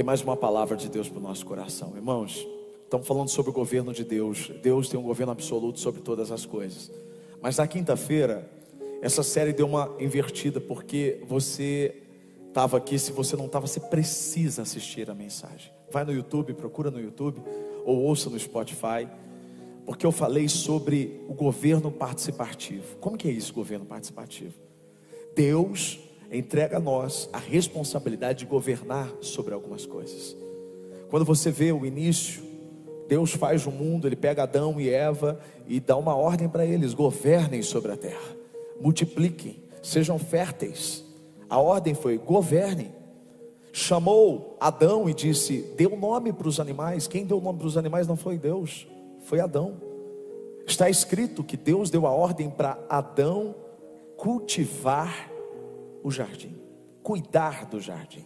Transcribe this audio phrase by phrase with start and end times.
[0.00, 1.92] tem mais uma palavra de Deus para o nosso coração.
[1.94, 2.48] Irmãos,
[2.84, 4.50] estamos falando sobre o governo de Deus.
[4.62, 6.90] Deus tem um governo absoluto sobre todas as coisas.
[7.42, 8.50] Mas na quinta-feira,
[9.02, 11.94] essa série deu uma invertida, porque você
[12.48, 15.70] estava aqui, se você não estava, você precisa assistir a mensagem.
[15.90, 17.42] Vai no YouTube, procura no YouTube,
[17.84, 19.06] ou ouça no Spotify,
[19.84, 22.96] porque eu falei sobre o governo participativo.
[23.00, 24.54] Como que é isso, governo participativo?
[25.36, 26.00] Deus
[26.38, 30.36] entrega a nós a responsabilidade de governar sobre algumas coisas.
[31.08, 32.42] Quando você vê o início,
[33.08, 36.94] Deus faz o mundo, Ele pega Adão e Eva e dá uma ordem para eles:
[36.94, 38.36] governem sobre a terra,
[38.80, 41.04] multipliquem, sejam férteis.
[41.48, 42.94] A ordem foi: governem.
[43.72, 47.08] Chamou Adão e disse: deu nome para os animais.
[47.08, 48.86] Quem deu nome para os animais não foi Deus,
[49.24, 49.80] foi Adão.
[50.66, 53.54] Está escrito que Deus deu a ordem para Adão
[54.16, 55.29] cultivar
[56.02, 56.56] o jardim,
[57.02, 58.24] cuidar do jardim.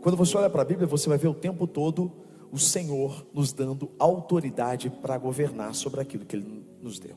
[0.00, 2.12] Quando você olha para a Bíblia, você vai ver o tempo todo
[2.52, 7.16] o Senhor nos dando autoridade para governar sobre aquilo que Ele nos deu.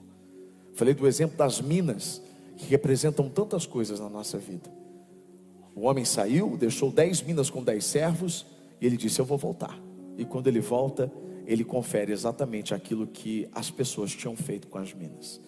[0.74, 2.22] Falei do exemplo das minas,
[2.58, 4.72] que representam tantas coisas na nossa vida.
[5.76, 8.46] O homem saiu, deixou dez minas com dez servos,
[8.80, 9.80] e ele disse: Eu vou voltar.
[10.18, 11.12] E quando ele volta,
[11.46, 15.42] ele confere exatamente aquilo que as pessoas tinham feito com as minas.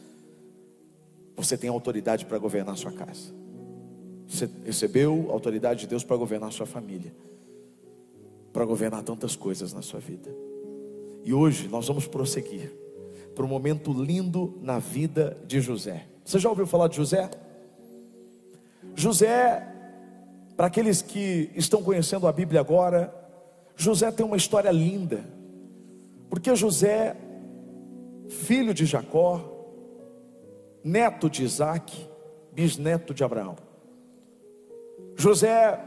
[1.36, 3.34] Você tem autoridade para governar sua casa.
[4.28, 7.14] Você recebeu a autoridade de Deus para governar sua família,
[8.52, 10.30] para governar tantas coisas na sua vida.
[11.24, 12.72] E hoje nós vamos prosseguir
[13.36, 16.06] para um momento lindo na vida de José.
[16.24, 17.30] Você já ouviu falar de José?
[18.96, 19.68] José,
[20.56, 23.14] para aqueles que estão conhecendo a Bíblia agora,
[23.76, 25.26] José tem uma história linda,
[26.30, 27.16] porque José,
[28.30, 29.52] filho de Jacó,
[30.84, 32.08] neto de Isaac,
[32.54, 33.65] bisneto de Abraão.
[35.16, 35.80] José,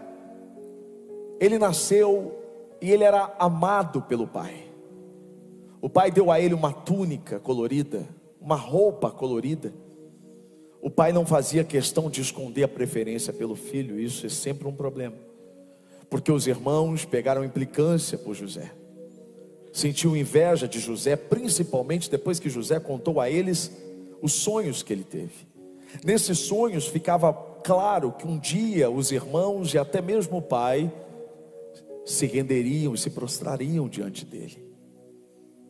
[1.39, 2.35] ele nasceu
[2.81, 4.65] e ele era amado pelo pai.
[5.81, 8.09] O pai deu a ele uma túnica colorida,
[8.41, 9.73] uma roupa colorida.
[10.81, 14.73] O pai não fazia questão de esconder a preferência pelo filho, isso é sempre um
[14.73, 15.17] problema.
[16.09, 18.73] Porque os irmãos pegaram implicância por José.
[19.73, 23.71] Sentiam inveja de José, principalmente depois que José contou a eles
[24.21, 25.47] os sonhos que ele teve.
[26.05, 30.93] Nesses sonhos ficava claro que um dia os irmãos e até mesmo o pai
[32.05, 34.67] se renderiam e se prostrariam diante dele.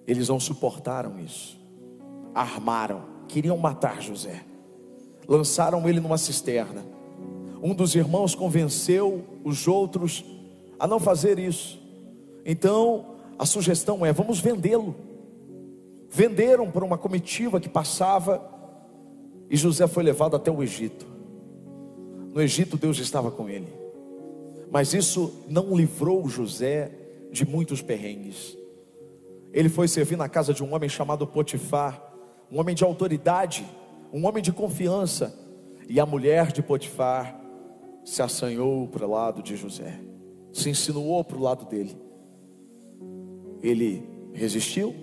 [0.07, 1.59] Eles não suportaram isso.
[2.35, 4.45] Armaram, queriam matar José.
[5.27, 6.85] Lançaram ele numa cisterna.
[7.63, 10.25] Um dos irmãos convenceu os outros
[10.79, 11.81] a não fazer isso.
[12.45, 14.95] Então, a sugestão é: vamos vendê-lo.
[16.09, 18.57] Venderam para uma comitiva que passava
[19.51, 21.07] e José foi levado até o Egito.
[22.39, 23.67] No Egito, Deus estava com ele.
[24.71, 26.89] Mas isso não livrou José
[27.33, 28.57] de muitos perrengues.
[29.53, 32.01] Ele foi servir na casa de um homem chamado Potifar,
[32.49, 33.67] um homem de autoridade,
[34.13, 35.37] um homem de confiança.
[35.89, 37.41] E a mulher de Potifar
[38.05, 39.99] se assanhou para o lado de José,
[40.53, 42.01] se insinuou para o lado dele.
[43.61, 44.95] Ele resistiu,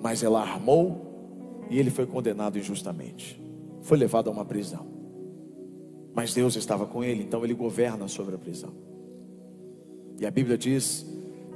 [0.00, 3.42] mas ela armou e ele foi condenado injustamente.
[3.82, 4.95] Foi levado a uma prisão.
[6.16, 8.72] Mas Deus estava com ele, então ele governa sobre a prisão.
[10.18, 11.04] E a Bíblia diz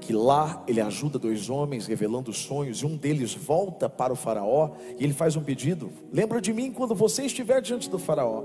[0.03, 4.72] que lá ele ajuda dois homens revelando sonhos, e um deles volta para o Faraó
[4.98, 8.44] e ele faz um pedido: Lembra de mim quando você estiver diante do Faraó.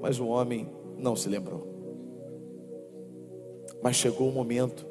[0.00, 1.66] Mas o homem não se lembrou.
[3.82, 4.86] Mas chegou o um momento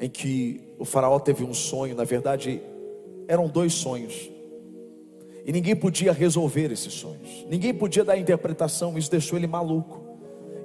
[0.00, 2.62] em que o Faraó teve um sonho, na verdade,
[3.26, 4.30] eram dois sonhos.
[5.46, 7.46] E ninguém podia resolver esses sonhos.
[7.48, 10.04] Ninguém podia dar interpretação, isso deixou ele maluco.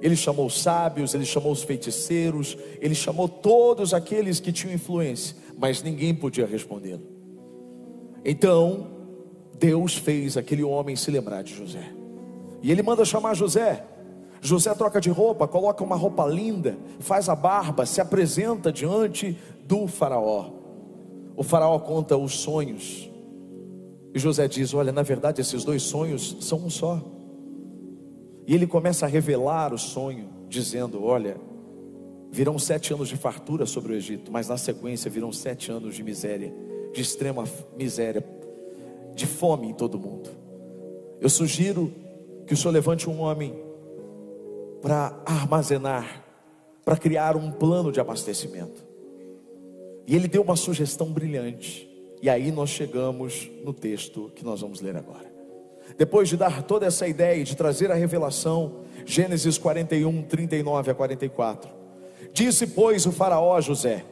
[0.02, 5.36] Ele chamou os sábios, ele chamou os feiticeiros, ele chamou todos aqueles que tinham influência,
[5.56, 7.02] mas ninguém podia respondê-lo.
[8.24, 8.88] Então,
[9.56, 11.92] Deus fez aquele homem se lembrar de José.
[12.60, 13.84] E ele manda chamar José.
[14.40, 19.86] José troca de roupa, coloca uma roupa linda, faz a barba, se apresenta diante do
[19.86, 20.50] Faraó.
[21.36, 23.11] O Faraó conta os sonhos
[24.14, 27.00] e José diz: Olha, na verdade, esses dois sonhos são um só.
[28.46, 31.36] E ele começa a revelar o sonho, dizendo: Olha,
[32.30, 36.02] virão sete anos de fartura sobre o Egito, mas na sequência virão sete anos de
[36.02, 36.52] miséria,
[36.92, 37.44] de extrema
[37.76, 38.24] miséria,
[39.14, 40.30] de fome em todo o mundo.
[41.20, 41.92] Eu sugiro
[42.46, 43.54] que o senhor levante um homem
[44.82, 46.24] para armazenar,
[46.84, 48.84] para criar um plano de abastecimento.
[50.06, 51.88] E ele deu uma sugestão brilhante.
[52.22, 55.32] E aí nós chegamos no texto que nós vamos ler agora.
[55.98, 60.94] Depois de dar toda essa ideia e de trazer a revelação, Gênesis 41, 39 a
[60.94, 61.68] 44.
[62.32, 64.04] Disse, pois, o Faraó a José: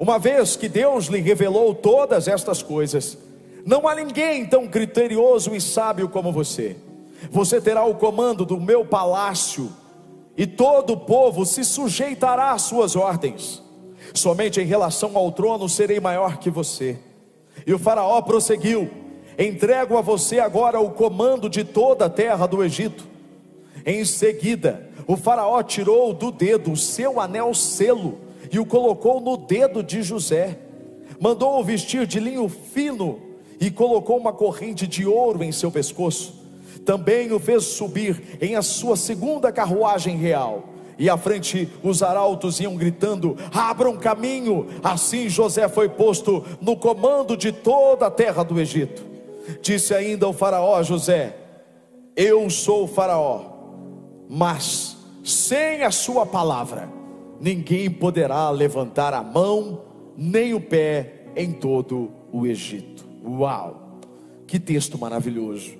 [0.00, 3.18] Uma vez que Deus lhe revelou todas estas coisas,
[3.62, 6.76] não há ninguém tão criterioso e sábio como você.
[7.30, 9.70] Você terá o comando do meu palácio,
[10.34, 13.62] e todo o povo se sujeitará às suas ordens.
[14.14, 16.98] Somente em relação ao trono serei maior que você.
[17.66, 18.90] E o Faraó prosseguiu:
[19.38, 23.06] Entrego a você agora o comando de toda a terra do Egito.
[23.86, 28.18] Em seguida, o Faraó tirou do dedo o seu anel selo
[28.50, 30.58] e o colocou no dedo de José.
[31.20, 33.20] Mandou-o vestir de linho fino
[33.60, 36.34] e colocou uma corrente de ouro em seu pescoço.
[36.84, 40.68] Também o fez subir em a sua segunda carruagem real.
[40.98, 44.66] E à frente os arautos iam gritando: Abram caminho.
[44.82, 49.06] Assim José foi posto no comando de toda a terra do Egito.
[49.62, 51.36] Disse ainda o Faraó a José:
[52.16, 53.42] Eu sou o Faraó,
[54.28, 56.88] mas sem a sua palavra,
[57.40, 59.82] ninguém poderá levantar a mão
[60.16, 63.06] nem o pé em todo o Egito.
[63.24, 64.00] Uau!
[64.46, 65.70] Que texto maravilhoso.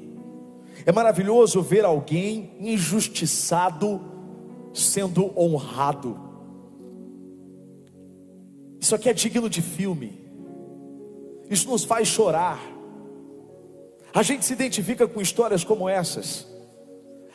[0.86, 4.00] É maravilhoso ver alguém injustiçado
[4.72, 6.18] sendo honrado.
[8.80, 10.18] Isso aqui é digno de filme.
[11.50, 12.60] Isso nos faz chorar.
[14.14, 16.46] A gente se identifica com histórias como essas.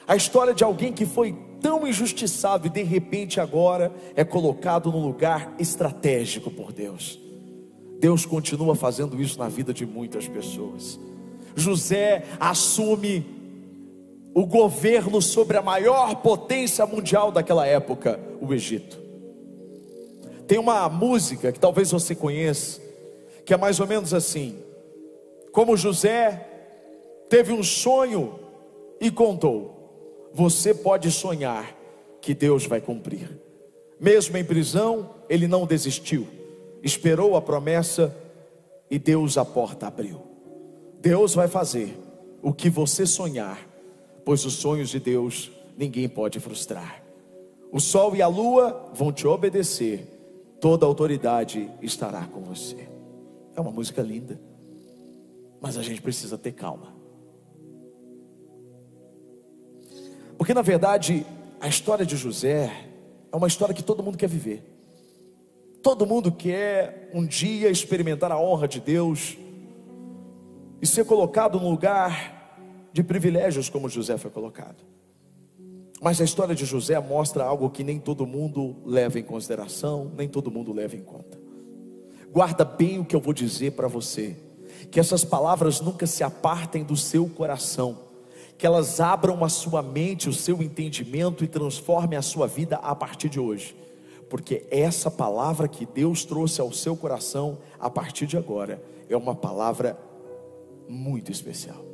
[0.07, 5.01] A história de alguém que foi tão injustiçado e de repente agora é colocado num
[5.01, 7.19] lugar estratégico por Deus.
[7.99, 10.99] Deus continua fazendo isso na vida de muitas pessoas.
[11.55, 13.42] José assume
[14.33, 19.01] o governo sobre a maior potência mundial daquela época, o Egito.
[20.47, 22.81] Tem uma música que talvez você conheça,
[23.45, 24.57] que é mais ou menos assim:
[25.51, 26.47] como José
[27.29, 28.39] teve um sonho
[28.99, 31.75] e contou, você pode sonhar
[32.21, 33.39] que Deus vai cumprir.
[33.99, 36.27] Mesmo em prisão, ele não desistiu
[36.83, 38.13] esperou a promessa
[38.91, 40.21] e Deus a porta abriu.
[40.99, 41.97] Deus vai fazer
[42.41, 43.57] o que você sonhar,
[44.25, 47.03] pois os sonhos de Deus ninguém pode frustrar.
[47.71, 50.07] O sol e a lua vão te obedecer,
[50.61, 52.87] toda autoridade estará com você.
[53.55, 54.39] É uma música linda,
[55.59, 56.93] mas a gente precisa ter calma.
[60.37, 61.25] Porque na verdade,
[61.59, 62.71] a história de José
[63.31, 64.63] é uma história que todo mundo quer viver.
[65.81, 69.37] Todo mundo quer um dia experimentar a honra de Deus
[70.81, 72.42] e ser colocado num lugar
[72.93, 74.83] de privilégios como José foi colocado.
[76.01, 80.29] Mas a história de José mostra algo que nem todo mundo leva em consideração, nem
[80.29, 81.37] todo mundo leva em conta.
[82.31, 84.37] Guarda bem o que eu vou dizer para você,
[84.91, 87.97] que essas palavras nunca se apartem do seu coração,
[88.57, 92.95] que elas abram a sua mente, o seu entendimento e transformem a sua vida a
[92.95, 93.75] partir de hoje
[94.33, 99.35] porque essa palavra que Deus trouxe ao seu coração a partir de agora é uma
[99.35, 99.95] palavra
[100.89, 101.92] muito especial.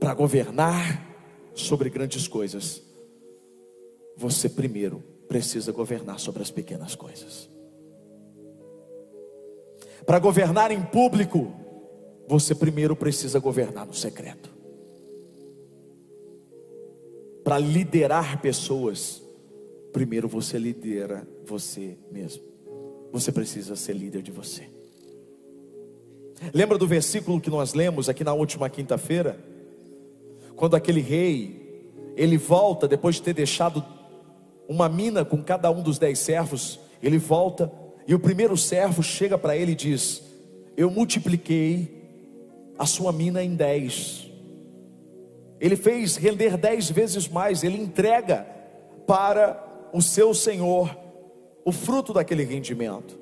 [0.00, 1.06] Para governar
[1.54, 2.82] sobre grandes coisas,
[4.16, 7.48] você primeiro precisa governar sobre as pequenas coisas.
[10.04, 11.52] Para governar em público,
[12.26, 14.50] você primeiro precisa governar no secreto
[17.50, 19.20] para liderar pessoas,
[19.92, 22.44] primeiro você lidera você mesmo.
[23.10, 24.68] Você precisa ser líder de você.
[26.54, 29.49] Lembra do versículo que nós lemos aqui na última quinta-feira?
[30.60, 33.82] Quando aquele rei, ele volta depois de ter deixado
[34.68, 37.72] uma mina com cada um dos dez servos, ele volta
[38.06, 40.22] e o primeiro servo chega para ele e diz:
[40.76, 42.04] Eu multipliquei
[42.78, 44.30] a sua mina em dez.
[45.58, 48.46] Ele fez render dez vezes mais, ele entrega
[49.06, 50.94] para o seu senhor
[51.64, 53.18] o fruto daquele rendimento.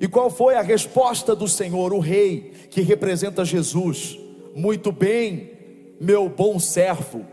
[0.00, 4.18] E qual foi a resposta do Senhor, o rei, que representa Jesus?
[4.52, 5.55] Muito bem,
[6.00, 7.24] meu bom servo,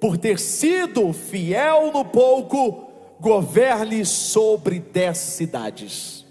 [0.00, 6.24] por ter sido fiel no pouco, governe sobre dez cidades.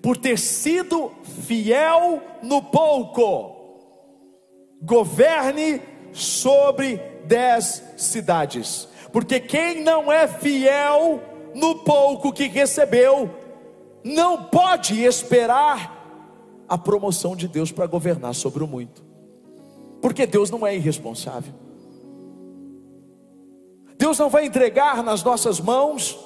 [0.00, 1.12] Por ter sido
[1.46, 3.78] fiel no pouco,
[4.80, 5.80] governe
[6.12, 11.20] sobre dez cidades, porque quem não é fiel
[11.54, 13.30] no pouco que recebeu,
[14.02, 16.00] não pode esperar
[16.68, 19.04] a promoção de Deus para governar sobre o muito,
[20.02, 21.54] porque Deus não é irresponsável.
[23.96, 26.18] Deus não vai entregar nas nossas mãos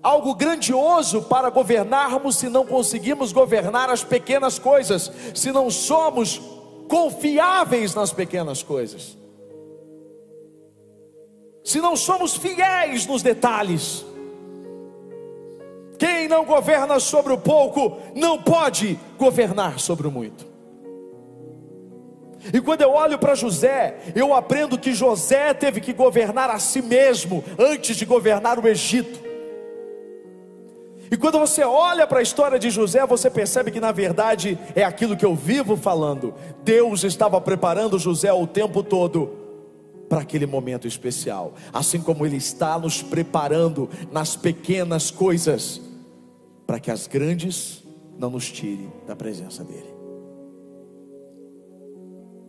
[0.00, 6.40] algo grandioso para governarmos se não conseguimos governar as pequenas coisas, se não somos
[6.88, 9.18] confiáveis nas pequenas coisas.
[11.64, 14.04] se não somos fiéis nos detalhes.
[15.98, 20.53] Quem não governa sobre o pouco, não pode governar sobre o muito.
[22.52, 26.82] E quando eu olho para José, eu aprendo que José teve que governar a si
[26.82, 29.24] mesmo antes de governar o Egito.
[31.10, 34.82] E quando você olha para a história de José, você percebe que na verdade é
[34.82, 36.34] aquilo que eu vivo falando.
[36.64, 39.30] Deus estava preparando José o tempo todo
[40.08, 45.80] para aquele momento especial, assim como Ele está nos preparando nas pequenas coisas,
[46.66, 47.82] para que as grandes
[48.18, 49.93] não nos tire da presença dEle.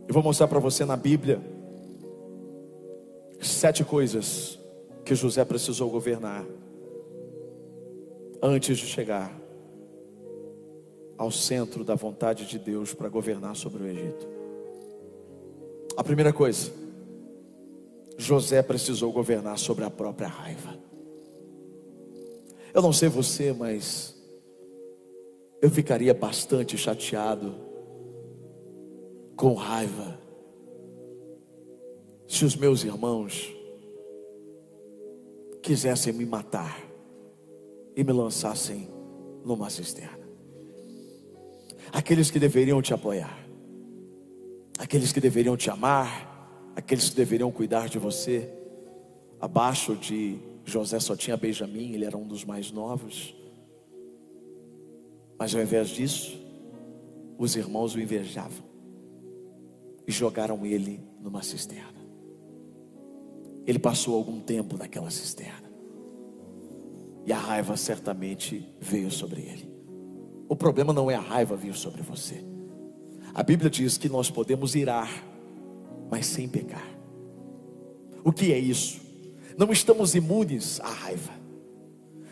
[0.08, 1.42] Eu vou mostrar para você na Bíblia
[3.42, 4.60] sete coisas
[5.04, 6.46] que José precisou governar
[8.42, 9.36] antes de chegar
[11.18, 14.28] ao centro da vontade de Deus para governar sobre o Egito.
[15.98, 16.72] A primeira coisa,
[18.18, 20.78] José precisou governar sobre a própria raiva.
[22.74, 24.14] Eu não sei você, mas
[25.62, 27.56] eu ficaria bastante chateado
[29.36, 30.18] com raiva,
[32.28, 33.54] se os meus irmãos
[35.62, 36.80] quisessem me matar
[37.96, 38.88] e me lançassem
[39.44, 40.26] numa cisterna.
[41.92, 43.46] Aqueles que deveriam te apoiar,
[44.80, 48.52] aqueles que deveriam te amar, aqueles que deveriam cuidar de você.
[49.40, 53.36] Abaixo de José só tinha Benjamim, ele era um dos mais novos.
[55.38, 56.40] Mas ao invés disso,
[57.38, 58.65] os irmãos o invejavam
[60.08, 62.06] e jogaram ele numa cisterna.
[63.66, 65.66] Ele passou algum tempo naquela cisterna.
[67.26, 69.74] E a raiva certamente veio sobre ele.
[70.48, 72.46] O problema não é a raiva vir sobre você.
[73.34, 75.10] A Bíblia diz que nós podemos irar,
[76.10, 76.88] mas sem pecar.
[78.24, 79.02] O que é isso?
[79.58, 81.34] Não estamos imunes à raiva.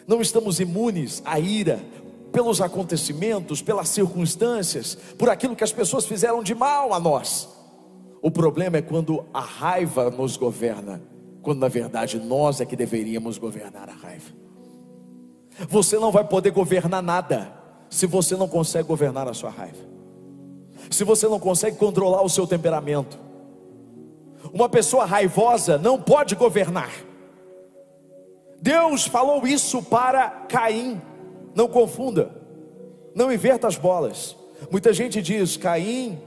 [0.07, 1.83] Não estamos imunes à ira
[2.31, 7.47] pelos acontecimentos, pelas circunstâncias, por aquilo que as pessoas fizeram de mal a nós.
[8.23, 11.01] O problema é quando a raiva nos governa,
[11.41, 14.31] quando na verdade nós é que deveríamos governar a raiva.
[15.67, 17.53] Você não vai poder governar nada
[17.89, 19.83] se você não consegue governar a sua raiva.
[20.89, 23.19] Se você não consegue controlar o seu temperamento.
[24.53, 26.93] Uma pessoa raivosa não pode governar.
[28.61, 31.01] Deus falou isso para Caim.
[31.53, 32.31] Não confunda.
[33.13, 34.37] Não inverta as bolas.
[34.71, 36.17] Muita gente diz: Caim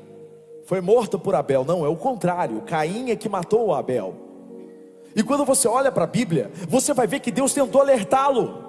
[0.66, 1.64] foi morto por Abel.
[1.64, 2.60] Não, é o contrário.
[2.62, 4.14] Caim é que matou Abel.
[5.14, 8.66] E quando você olha para a Bíblia, você vai ver que Deus tentou alertá-lo.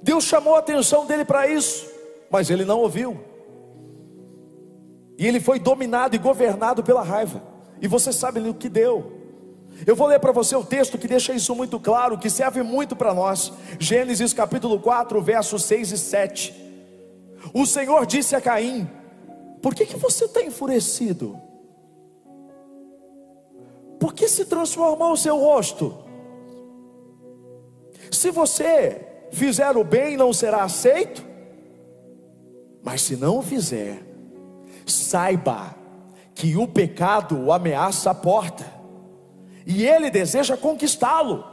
[0.00, 1.90] Deus chamou a atenção dele para isso,
[2.30, 3.20] mas ele não ouviu.
[5.18, 7.42] E ele foi dominado e governado pela raiva.
[7.82, 9.18] E você sabe o que deu.
[9.86, 12.94] Eu vou ler para você o texto que deixa isso muito claro, que serve muito
[12.94, 13.52] para nós.
[13.78, 16.54] Gênesis capítulo 4, versos 6 e 7.
[17.52, 18.88] O Senhor disse a Caim:
[19.62, 21.40] por que, que você está enfurecido?
[23.98, 25.96] Por que se transformou o seu rosto?
[28.10, 31.24] Se você fizer o bem, não será aceito,
[32.82, 34.02] mas se não fizer,
[34.86, 35.74] saiba
[36.34, 38.64] que o pecado o ameaça a porta,
[39.66, 41.44] e ele deseja conquistá-lo,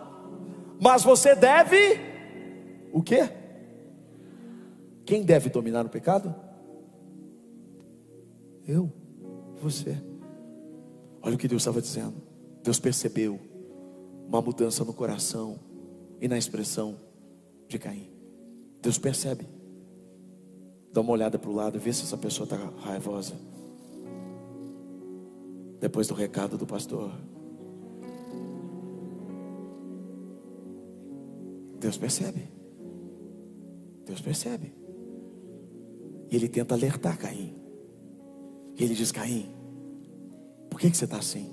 [0.79, 1.99] mas você deve
[2.93, 3.29] o quê?
[5.05, 6.33] Quem deve dominar o pecado?
[8.67, 8.91] Eu,
[9.61, 9.97] você.
[11.21, 12.15] Olha o que Deus estava dizendo.
[12.63, 13.39] Deus percebeu
[14.27, 15.57] uma mudança no coração
[16.19, 16.97] e na expressão
[17.67, 18.09] de Caim.
[18.81, 19.47] Deus percebe.
[20.91, 23.35] Dá uma olhada para o lado vê se essa pessoa está raivosa.
[25.79, 27.11] Depois do recado do pastor.
[31.79, 32.49] Deus percebe.
[34.05, 34.73] Deus percebe.
[36.29, 37.66] E ele tenta alertar Caim.
[38.77, 39.49] E ele diz: Caim,
[40.69, 41.49] por que, que você está assim?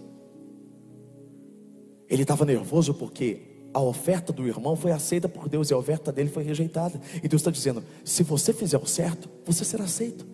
[2.09, 3.40] Ele estava nervoso porque
[3.73, 7.00] a oferta do irmão foi aceita por Deus e a oferta dele foi rejeitada.
[7.23, 10.26] E Deus está dizendo: se você fizer o certo, você será aceito.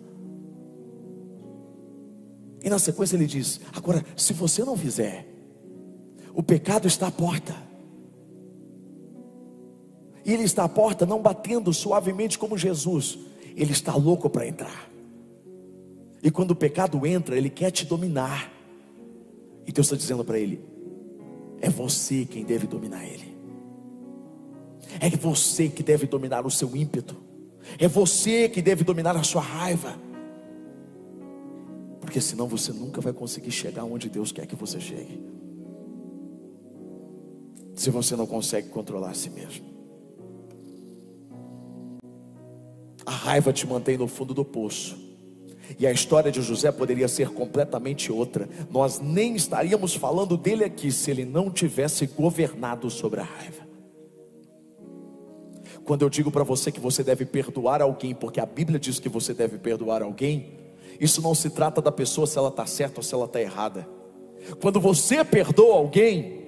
[2.63, 5.25] E na sequência ele diz: agora, se você não fizer,
[6.33, 7.55] o pecado está à porta.
[10.23, 13.17] E ele está à porta, não batendo suavemente como Jesus,
[13.55, 14.90] ele está louco para entrar.
[16.23, 18.51] E quando o pecado entra, ele quer te dominar.
[19.65, 20.63] E Deus está dizendo para ele:
[21.59, 23.31] é você quem deve dominar ele.
[24.99, 27.15] É você que deve dominar o seu ímpeto.
[27.79, 29.95] É você que deve dominar a sua raiva.
[31.99, 35.31] Porque senão você nunca vai conseguir chegar onde Deus quer que você chegue.
[37.73, 39.65] se você não consegue controlar a si mesmo.
[43.03, 45.10] A raiva te mantém no fundo do poço.
[45.79, 48.47] E a história de José poderia ser completamente outra.
[48.69, 53.61] Nós nem estaríamos falando dele aqui se ele não tivesse governado sobre a raiva.
[55.83, 59.09] Quando eu digo para você que você deve perdoar alguém, porque a Bíblia diz que
[59.09, 60.59] você deve perdoar alguém,
[60.99, 63.87] isso não se trata da pessoa se ela está certa ou se ela está errada.
[64.61, 66.40] Quando você perdoa alguém,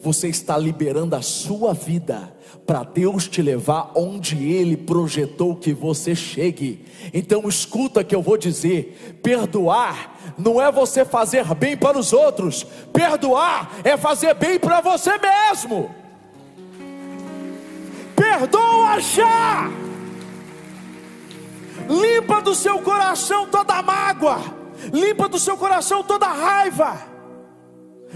[0.00, 2.34] você está liberando a sua vida
[2.66, 6.84] para Deus te levar onde Ele projetou que você chegue.
[7.14, 12.64] Então escuta que eu vou dizer: perdoar não é você fazer bem para os outros,
[12.92, 15.94] perdoar é fazer bem para você mesmo.
[18.16, 19.70] Perdoa já,
[21.88, 24.40] limpa do seu coração toda mágoa,
[24.92, 27.15] limpa do seu coração toda raiva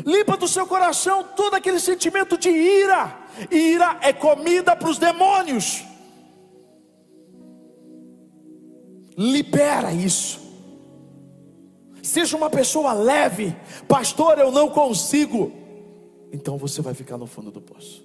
[0.04, 3.18] limpa do seu coração todo aquele sentimento de ira.
[3.50, 5.84] Ira é comida para os demônios.
[9.16, 10.40] Libera isso.
[12.02, 13.54] Seja uma pessoa leve,
[13.86, 15.52] pastor, eu não consigo.
[16.32, 18.02] Então você vai ficar no fundo do poço.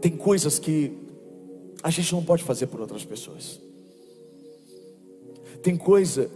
[0.00, 0.96] Tem coisas que
[1.82, 3.60] a gente não pode fazer por outras pessoas.
[5.62, 6.30] Tem coisa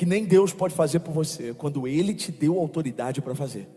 [0.00, 3.68] que nem Deus pode fazer por você, quando Ele te deu autoridade para fazer.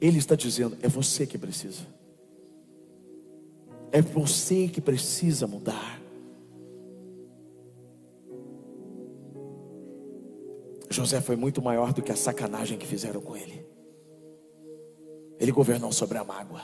[0.00, 1.86] Ele está dizendo: é você que precisa,
[3.92, 6.02] é você que precisa mudar.
[10.90, 13.64] José foi muito maior do que a sacanagem que fizeram com ele.
[15.38, 16.62] Ele governou sobre a mágoa.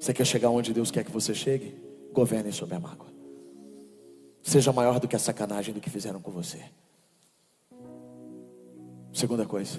[0.00, 1.80] Você quer chegar onde Deus quer que você chegue?
[2.12, 3.11] Governe sobre a mágoa
[4.42, 6.60] seja maior do que a sacanagem do que fizeram com você.
[9.12, 9.78] Segunda coisa,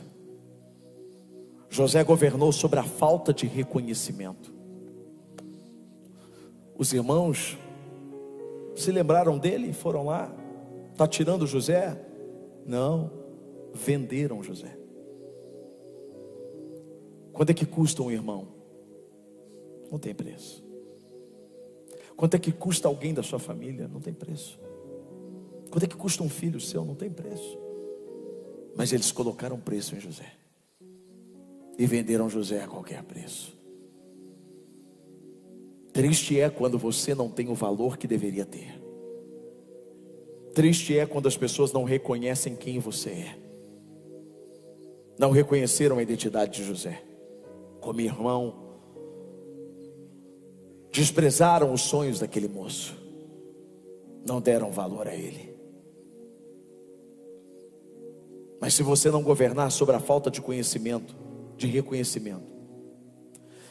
[1.70, 4.54] José governou sobre a falta de reconhecimento.
[6.78, 7.58] Os irmãos
[8.76, 10.34] se lembraram dele e foram lá,
[10.92, 12.00] está tirando José?
[12.66, 13.12] Não,
[13.74, 14.78] venderam José.
[17.34, 18.48] Quanto é que custa um irmão?
[19.92, 20.64] Não tem preço.
[22.16, 23.88] Quanto é que custa alguém da sua família?
[23.88, 24.60] Não tem preço.
[25.70, 26.86] Quanto é que custa um filho seu?
[26.86, 27.58] Não tem preço.
[28.76, 30.32] Mas eles colocaram preço em José.
[31.78, 33.58] E venderam José a qualquer preço.
[35.92, 38.82] Triste é quando você não tem o valor que deveria ter.
[40.54, 43.40] Triste é quando as pessoas não reconhecem quem você é.
[45.18, 47.04] Não reconheceram a identidade de José.
[47.80, 48.63] Como irmão,
[50.94, 52.96] desprezaram os sonhos daquele moço,
[54.26, 55.52] não deram valor a ele.
[58.62, 61.16] Mas se você não governar sobre a falta de conhecimento,
[61.58, 62.54] de reconhecimento,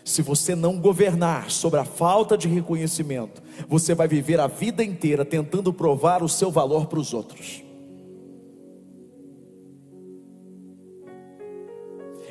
[0.04, 5.24] se você não governar sobre a falta de reconhecimento, você vai viver a vida inteira
[5.24, 7.62] tentando provar o seu valor para os outros.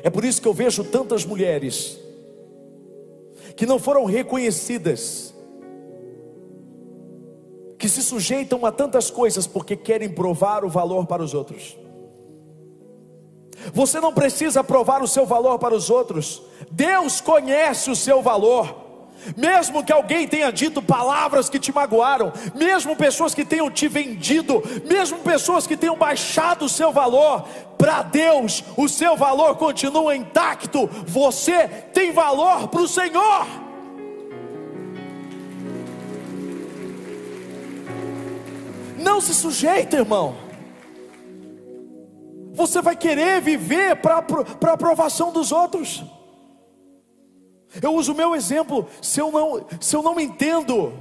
[0.02, 2.01] É por isso que eu vejo tantas mulheres
[3.56, 5.34] que não foram reconhecidas,
[7.78, 11.76] que se sujeitam a tantas coisas porque querem provar o valor para os outros.
[13.72, 18.81] Você não precisa provar o seu valor para os outros, Deus conhece o seu valor.
[19.36, 24.62] Mesmo que alguém tenha dito palavras que te magoaram, mesmo pessoas que tenham te vendido,
[24.84, 27.46] mesmo pessoas que tenham baixado o seu valor,
[27.78, 33.46] para Deus o seu valor continua intacto, você tem valor para o Senhor.
[38.98, 40.36] Não se sujeita, irmão.
[42.52, 46.04] Você vai querer viver para a aprovação dos outros.
[47.80, 50.92] Eu uso o meu exemplo, se eu não, se eu não entendo,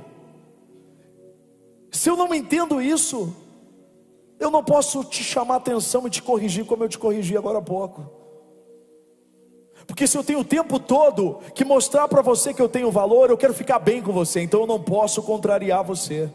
[1.92, 3.36] se eu não entendo isso,
[4.40, 7.62] eu não posso te chamar atenção e te corrigir como eu te corrigi agora há
[7.62, 8.10] pouco.
[9.86, 13.30] Porque se eu tenho o tempo todo que mostrar para você que eu tenho valor,
[13.30, 16.32] eu quero ficar bem com você, então eu não posso contrariar você.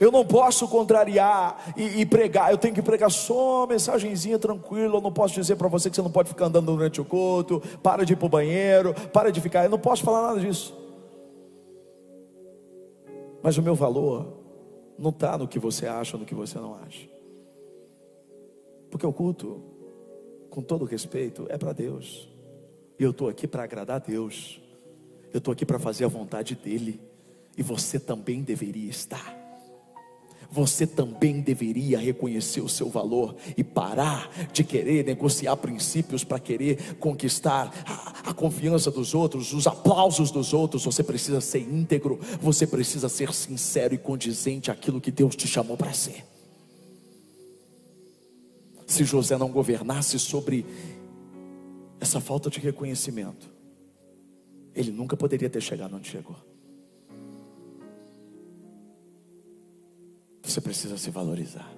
[0.00, 4.96] Eu não posso contrariar e, e, pregar, eu tenho que pregar só uma mensagenzinha tranquila.
[4.96, 7.60] Eu não posso dizer para você que você não pode ficar andando durante o culto,
[7.82, 9.64] para de ir para o banheiro, para de ficar.
[9.64, 10.74] Eu não posso falar nada disso.
[13.42, 14.38] Mas o meu valor
[14.98, 17.06] não está no que você acha ou no que você não acha.
[18.90, 19.62] Porque o culto,
[20.48, 22.26] com todo respeito, é para Deus.
[22.98, 24.62] E eu estou aqui para agradar a Deus.
[25.30, 26.98] Eu estou aqui para fazer a vontade dEle.
[27.54, 29.39] E você também deveria estar.
[30.50, 36.96] Você também deveria reconhecer o seu valor e parar de querer negociar princípios para querer
[36.96, 40.84] conquistar a, a, confiança dos outros, os aplausos dos outros.
[40.84, 45.76] Você precisa ser íntegro, você precisa ser sincero e condizente àquilo que Deus te chamou
[45.76, 46.24] para ser.
[48.86, 50.66] Se José não governasse sobre
[52.00, 53.48] essa falta de reconhecimento,
[54.74, 56.49] ele nunca poderia ter chegado onde chegou.
[60.50, 61.72] Você precisa se valorizar.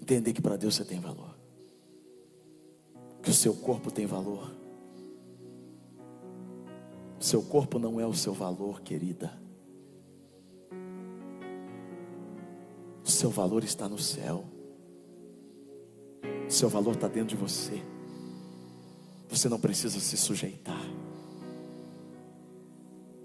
[0.00, 1.36] Entender que para Deus você tem valor.
[3.20, 4.54] Que o seu corpo tem valor.
[7.18, 9.36] Seu corpo não é o seu valor, querida.
[13.04, 14.44] O seu valor está no céu.
[16.46, 17.82] O seu valor está dentro de você.
[19.28, 20.86] Você não precisa se sujeitar.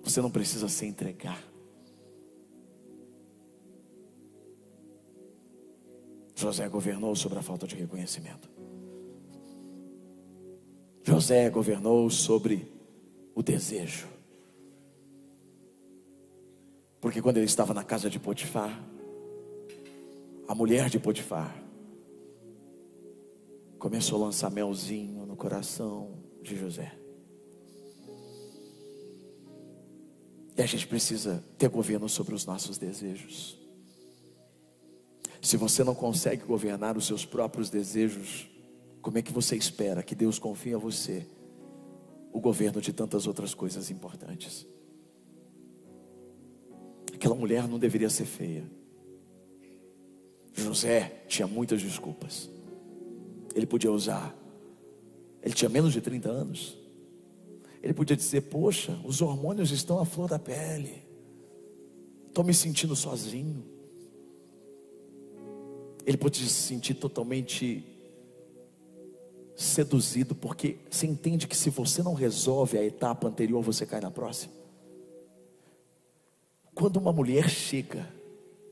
[0.01, 1.57] Você não precisa se entregar.
[6.38, 8.47] José governou sobre a falta de reconhecimento.
[11.04, 12.71] José governou sobre
[13.34, 14.08] o desejo.
[17.02, 18.80] Porque quando ele estava na casa de Potifar,
[20.47, 21.60] a mulher de Potifar
[23.80, 26.95] começou a lançar melzinho no coração de José.
[30.56, 33.66] E a gente precisa ter governo sobre os nossos desejos.
[35.41, 38.50] Se você não consegue governar os seus próprios desejos,
[39.02, 41.26] como é que você espera que Deus confie a você
[42.32, 44.67] o governo de tantas outras coisas importantes?
[47.13, 48.69] Aquela mulher não deveria ser feia.
[50.54, 52.50] José tinha muitas desculpas.
[53.56, 54.36] Ele podia usar.
[55.41, 56.78] Ele tinha menos de 30 anos.
[57.82, 61.04] Ele podia dizer: Poxa, os hormônios estão à flor da pele.
[62.28, 63.76] Estou me sentindo sozinho
[66.08, 67.84] ele pode se sentir totalmente
[69.58, 74.10] seduzido, porque você entende que se você não resolve a etapa anterior, você cai na
[74.10, 74.54] próxima.
[76.74, 78.08] Quando uma mulher chega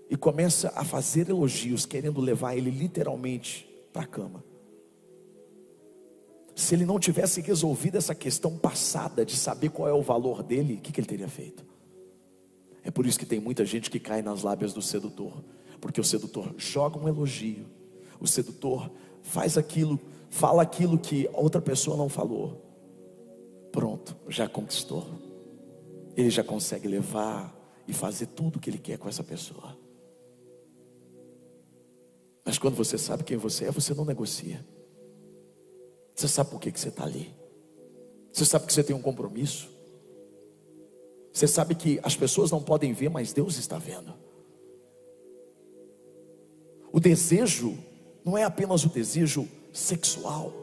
[0.09, 4.41] e começa a fazer elogios, querendo levar ele literalmente para a cama,
[6.55, 10.75] se ele não tivesse resolvido essa questão passada de saber qual é o valor dele,
[10.75, 11.65] o que, que ele teria feito?
[12.81, 15.43] É por isso que tem muita gente que cai nas lábias do sedutor
[15.85, 17.63] porque o sedutor joga um elogio,
[18.19, 18.89] o sedutor
[19.21, 19.99] faz aquilo,
[20.31, 22.59] fala aquilo que outra pessoa não falou.
[23.71, 25.05] Pronto, já conquistou.
[26.17, 27.55] Ele já consegue levar
[27.87, 29.77] e fazer tudo o que ele quer com essa pessoa.
[32.43, 34.65] Mas quando você sabe quem você é, você não negocia.
[36.15, 37.31] Você sabe por que, que você está ali.
[38.33, 39.69] Você sabe que você tem um compromisso.
[41.31, 44.24] Você sabe que as pessoas não podem ver, mas Deus está vendo.
[46.95, 47.77] O desejo
[48.23, 50.53] não é apenas o desejo sexual,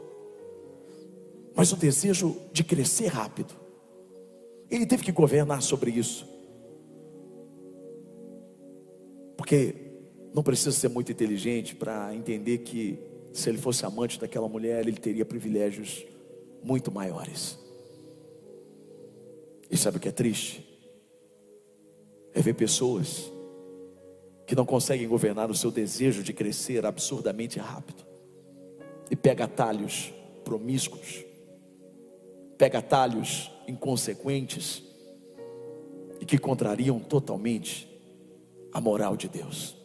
[1.55, 3.53] mas o desejo de crescer rápido.
[4.67, 6.27] Ele teve que governar sobre isso.
[9.37, 9.75] Porque
[10.33, 12.97] não precisa ser muito inteligente para entender que
[13.31, 16.03] se ele fosse amante daquela mulher, ele teria privilégios
[16.63, 17.59] muito maiores.
[19.69, 20.67] E sabe o que é triste?
[22.33, 23.31] É ver pessoas
[24.53, 28.05] que não conseguem governar o seu desejo de crescer absurdamente rápido
[29.09, 30.13] e pega atalhos
[30.43, 31.25] promíscuos,
[32.55, 34.83] pega atalhos inconsequentes
[36.21, 37.89] e que contrariam totalmente
[38.71, 39.75] a moral de Deus.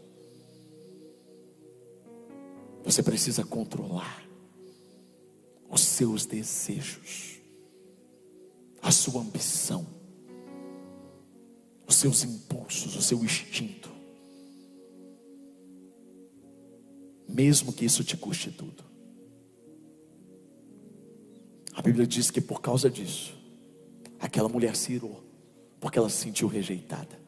[2.85, 4.22] Você precisa controlar
[5.70, 7.40] os seus desejos,
[8.83, 9.87] a sua ambição,
[11.87, 13.96] os seus impulsos, o seu instinto.
[17.28, 18.82] Mesmo que isso te custe tudo.
[21.74, 23.36] A Bíblia diz que por causa disso,
[24.18, 25.22] aquela mulher se irou,
[25.78, 27.20] porque ela se sentiu rejeitada.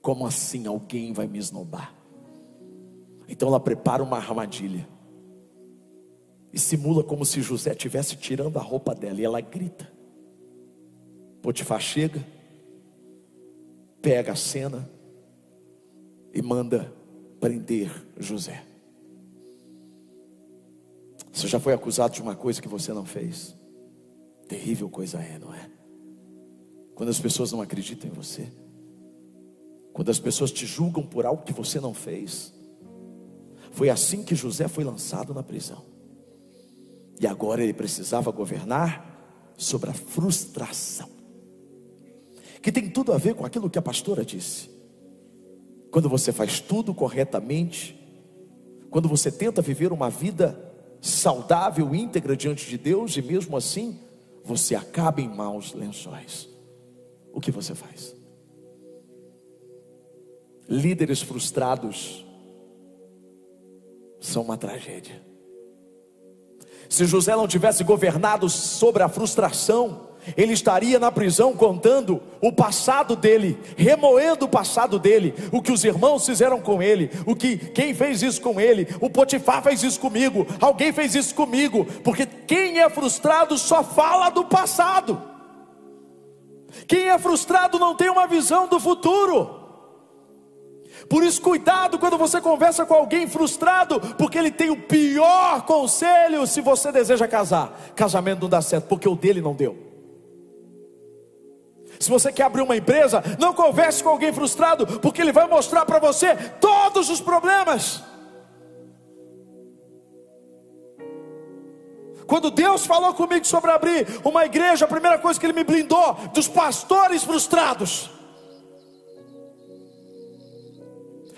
[0.00, 1.94] Como assim alguém vai me esnobar?
[3.28, 4.88] Então ela prepara uma armadilha
[6.52, 9.90] e simula como se José estivesse tirando a roupa dela e ela grita.
[11.42, 12.24] Potifar chega,
[14.00, 14.88] pega a cena
[16.32, 16.92] e manda
[17.40, 18.73] prender José.
[21.34, 23.56] Você já foi acusado de uma coisa que você não fez?
[24.48, 25.68] Terrível coisa é, não é?
[26.94, 28.46] Quando as pessoas não acreditam em você,
[29.92, 32.54] quando as pessoas te julgam por algo que você não fez.
[33.72, 35.82] Foi assim que José foi lançado na prisão.
[37.20, 41.08] E agora ele precisava governar sobre a frustração,
[42.62, 44.70] que tem tudo a ver com aquilo que a pastora disse.
[45.90, 48.00] quando você faz tudo corretamente,
[48.88, 50.63] quando você tenta viver uma vida
[51.04, 54.00] saudável, íntegra diante de Deus, e mesmo assim
[54.42, 56.48] você acaba em maus lençóis,
[57.32, 58.16] o que você faz?
[60.66, 62.24] Líderes frustrados
[64.18, 65.22] são uma tragédia.
[66.88, 73.16] Se José não tivesse governado sobre a frustração, ele estaria na prisão contando o passado
[73.16, 77.94] dele, remoendo o passado dele, o que os irmãos fizeram com ele, o que quem
[77.94, 82.80] fez isso com ele, o Potifar fez isso comigo, alguém fez isso comigo, porque quem
[82.80, 85.20] é frustrado só fala do passado.
[86.86, 89.62] Quem é frustrado não tem uma visão do futuro.
[91.08, 96.46] Por isso, cuidado quando você conversa com alguém frustrado, porque ele tem o pior conselho
[96.46, 97.92] se você deseja casar.
[97.94, 99.83] Casamento não dá certo, porque o dele não deu.
[101.98, 105.84] Se você quer abrir uma empresa, não converse com alguém frustrado, porque ele vai mostrar
[105.84, 108.02] para você todos os problemas.
[112.26, 116.14] Quando Deus falou comigo sobre abrir uma igreja, a primeira coisa que Ele me blindou
[116.32, 118.10] dos pastores frustrados.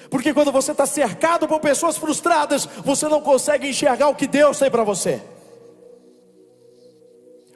[0.09, 4.59] Porque quando você está cercado por pessoas frustradas, você não consegue enxergar o que Deus
[4.59, 5.21] tem para você.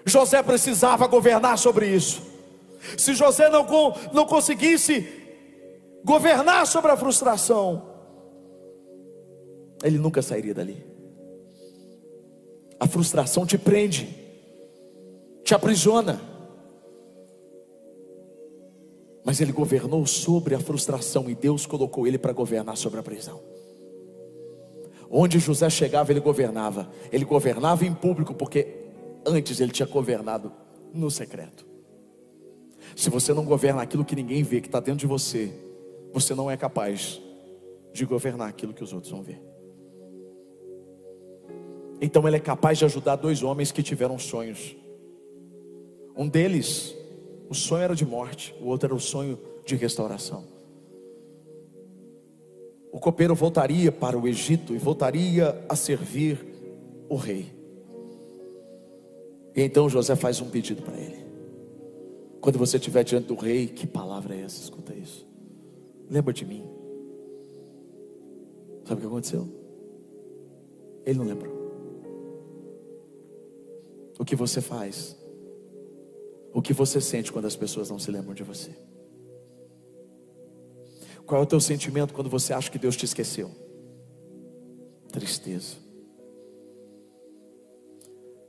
[0.05, 2.30] José precisava governar sobre isso.
[2.97, 3.67] Se José não,
[4.13, 5.07] não conseguisse
[6.05, 7.91] governar sobre a frustração,
[9.83, 10.85] ele nunca sairia dali.
[12.79, 14.09] A frustração te prende,
[15.45, 16.21] te aprisiona.
[19.25, 23.41] Mas ele governou sobre a frustração e Deus colocou ele para governar sobre a prisão.
[25.11, 26.89] Onde José chegava, ele governava.
[27.13, 28.87] Ele governava em público, porque
[29.27, 30.53] antes ele tinha governado
[30.95, 31.70] no secreto.
[32.97, 35.53] Se você não governa aquilo que ninguém vê, que está dentro de você,
[36.13, 37.21] você não é capaz
[37.93, 39.41] de governar aquilo que os outros vão ver.
[42.01, 44.77] Então ele é capaz de ajudar dois homens que tiveram sonhos.
[46.17, 46.97] Um deles,
[47.49, 50.45] o sonho era de morte, o outro era o sonho de restauração.
[52.93, 56.39] O copeiro voltaria para o Egito e voltaria a servir
[57.09, 57.53] o rei.
[59.55, 61.20] E então José faz um pedido para ele.
[62.41, 64.63] Quando você estiver diante do rei, que palavra é essa?
[64.63, 65.27] Escuta isso.
[66.09, 66.65] Lembra de mim.
[68.85, 69.49] Sabe o que aconteceu?
[71.05, 71.61] Ele não lembrou.
[74.19, 75.17] O que você faz?
[76.53, 78.71] O que você sente quando as pessoas não se lembram de você?
[81.25, 83.51] Qual é o teu sentimento quando você acha que Deus te esqueceu?
[85.13, 85.77] Tristeza.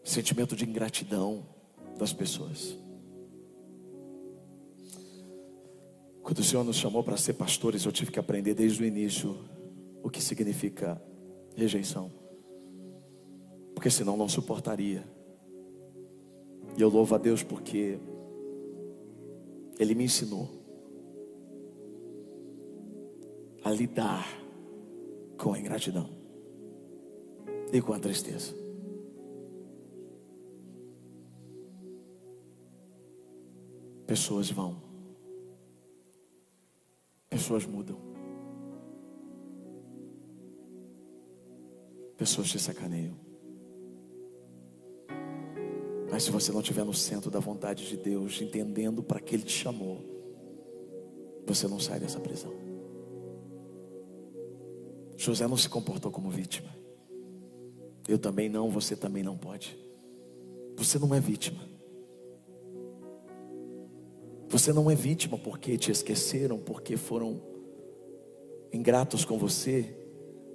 [0.04, 1.45] Sentimento de ingratidão
[1.97, 2.80] das pessoas.
[6.21, 9.38] Quando o Senhor nos chamou para ser pastores, eu tive que aprender desde o início
[10.03, 11.01] o que significa
[11.55, 12.12] rejeição.
[13.73, 15.03] Porque senão não suportaria.
[16.77, 17.97] E eu louvo a Deus porque
[19.79, 20.49] Ele me ensinou
[23.63, 24.25] a lidar
[25.38, 26.10] com a ingratidão
[27.73, 28.53] e com a tristeza.
[34.05, 34.90] Pessoas vão
[37.31, 37.97] Pessoas mudam.
[42.17, 43.15] Pessoas te sacaneiam.
[46.11, 49.43] Mas se você não estiver no centro da vontade de Deus, entendendo para que Ele
[49.43, 50.01] te chamou,
[51.47, 52.51] você não sai dessa prisão.
[55.15, 56.69] José não se comportou como vítima.
[58.09, 59.79] Eu também não, você também não pode.
[60.75, 61.70] Você não é vítima.
[64.51, 67.41] Você não é vítima porque te esqueceram, porque foram
[68.73, 69.95] ingratos com você,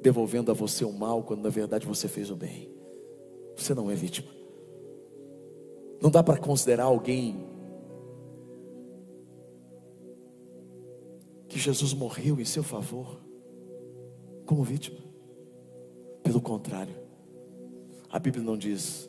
[0.03, 2.71] devolvendo a você o mal quando na verdade você fez o bem.
[3.57, 4.29] Você não é vítima.
[5.99, 7.43] Não dá para considerar alguém
[11.49, 13.19] que Jesus morreu em seu favor
[14.45, 15.01] como vítima.
[16.23, 16.95] Pelo contrário,
[18.11, 19.09] a Bíblia não diz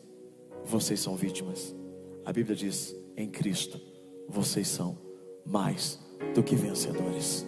[0.63, 1.75] vocês são vítimas.
[2.23, 3.96] A Bíblia diz em Cristo
[4.27, 4.97] vocês são
[5.45, 5.99] mais
[6.33, 7.45] do que vencedores.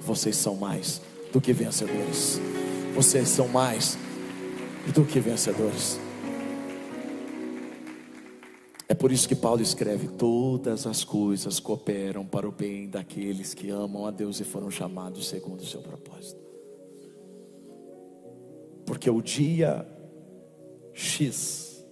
[0.00, 1.00] Vocês são mais
[1.32, 2.40] do que vencedores.
[2.94, 3.96] Vocês são mais
[4.94, 5.98] do que vencedores.
[8.88, 13.70] É por isso que Paulo escreve: todas as coisas cooperam para o bem daqueles que
[13.70, 16.40] amam a Deus e foram chamados segundo o seu propósito.
[18.86, 19.86] Porque o dia
[20.94, 21.86] X,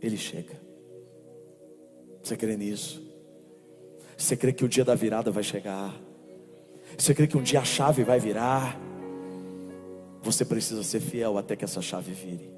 [0.00, 0.60] ele chega.
[2.22, 3.07] Você crê nisso?
[4.18, 5.94] Você crê que o dia da virada vai chegar?
[6.98, 8.76] Você crê que um dia a chave vai virar?
[10.22, 12.52] Você precisa ser fiel até que essa chave vire.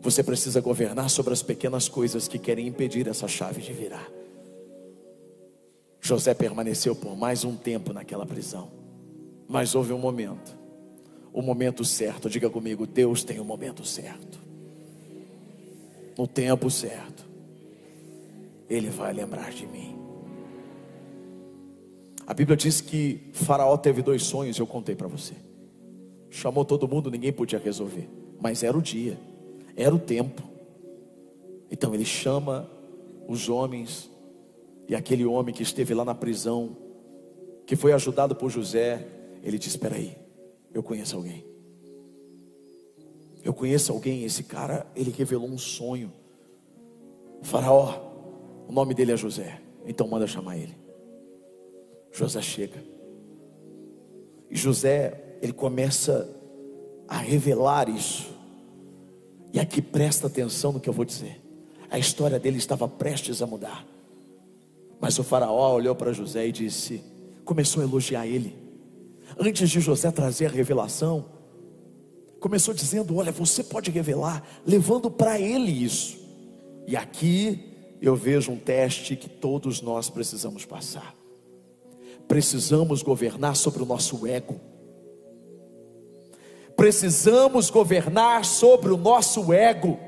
[0.00, 4.10] Você precisa governar sobre as pequenas coisas que querem impedir essa chave de virar.
[6.00, 8.70] José permaneceu por mais um tempo naquela prisão,
[9.48, 10.54] mas houve um momento,
[11.32, 12.28] o momento certo.
[12.28, 14.38] Diga comigo: Deus tem o um momento certo,
[16.18, 17.23] no tempo certo,
[18.74, 19.96] Ele vai lembrar de mim.
[22.26, 25.34] A Bíblia diz que Faraó teve dois sonhos, eu contei para você.
[26.28, 28.08] Chamou todo mundo, ninguém podia resolver,
[28.40, 29.16] mas era o dia.
[29.76, 30.42] Era o tempo.
[31.70, 32.68] Então ele chama
[33.28, 34.10] os homens
[34.88, 36.76] e aquele homem que esteve lá na prisão,
[37.64, 39.06] que foi ajudado por José,
[39.40, 40.16] ele diz: Espera aí,
[40.72, 41.44] eu conheço alguém.
[43.44, 46.12] Eu conheço alguém, esse cara, ele revelou um sonho.
[47.40, 48.13] Faraó,
[48.68, 49.60] o nome dele é José.
[49.86, 50.76] Então manda chamar ele.
[52.12, 52.82] José chega.
[54.50, 56.28] E José, ele começa
[57.08, 58.32] a revelar isso.
[59.52, 61.40] E aqui presta atenção no que eu vou dizer.
[61.90, 63.86] A história dele estava prestes a mudar.
[65.00, 67.02] Mas o faraó olhou para José e disse:
[67.44, 68.56] começou a elogiar ele.
[69.38, 71.26] Antes de José trazer a revelação,
[72.40, 76.18] começou dizendo: Olha, você pode revelar, levando para ele isso.
[76.86, 81.14] E aqui eu vejo um teste que todos nós precisamos passar.
[82.28, 84.60] Precisamos governar sobre o nosso ego
[86.76, 89.98] precisamos governar sobre o nosso ego.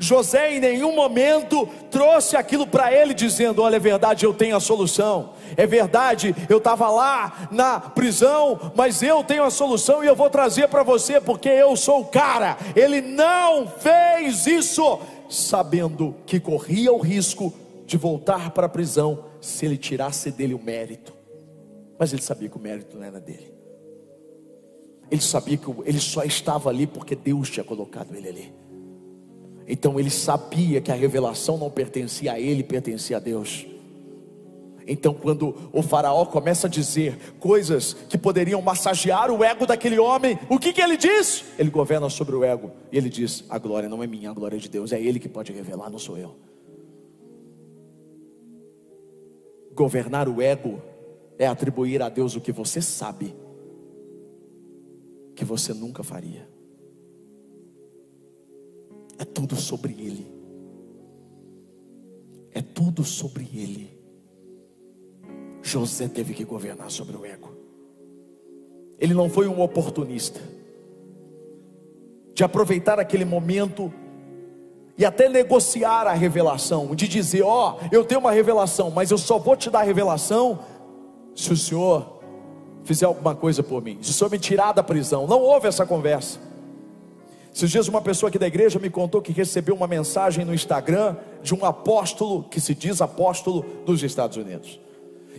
[0.00, 4.60] José em nenhum momento trouxe aquilo para ele, dizendo: Olha, é verdade, eu tenho a
[4.60, 5.34] solução.
[5.56, 10.28] É verdade, eu estava lá na prisão, mas eu tenho a solução e eu vou
[10.28, 12.56] trazer para você, porque eu sou o cara.
[12.74, 17.52] Ele não fez isso, sabendo que corria o risco
[17.86, 21.12] de voltar para a prisão se ele tirasse dele o mérito.
[21.98, 23.54] Mas ele sabia que o mérito não era dele.
[25.10, 28.54] Ele sabia que ele só estava ali porque Deus tinha colocado ele ali.
[29.68, 33.66] Então ele sabia que a revelação não pertencia a ele, pertencia a Deus.
[34.86, 40.38] Então, quando o Faraó começa a dizer coisas que poderiam massagear o ego daquele homem,
[40.48, 41.44] o que, que ele diz?
[41.58, 42.70] Ele governa sobre o ego.
[42.92, 44.92] E ele diz: A glória não é minha, a glória é de Deus.
[44.92, 46.36] É Ele que pode revelar, não sou eu.
[49.74, 50.80] Governar o ego
[51.36, 53.34] é atribuir a Deus o que você sabe
[55.34, 56.48] que você nunca faria.
[59.18, 60.26] É tudo sobre Ele.
[62.52, 63.95] É tudo sobre Ele.
[65.66, 67.50] José teve que governar sobre o ego.
[68.98, 70.40] Ele não foi um oportunista
[72.32, 73.92] de aproveitar aquele momento
[74.96, 79.18] e até negociar a revelação, de dizer: Ó, oh, eu tenho uma revelação, mas eu
[79.18, 80.60] só vou te dar a revelação
[81.34, 82.20] se o Senhor
[82.84, 85.26] fizer alguma coisa por mim, se o Senhor me tirar da prisão.
[85.26, 86.38] Não houve essa conversa.
[87.52, 91.16] Esses dias uma pessoa aqui da igreja me contou que recebeu uma mensagem no Instagram
[91.42, 94.78] de um apóstolo que se diz apóstolo dos Estados Unidos.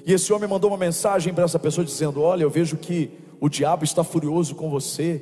[0.08, 3.48] E esse homem mandou uma mensagem para essa pessoa dizendo: Olha, eu vejo que o
[3.48, 5.22] diabo está furioso com você,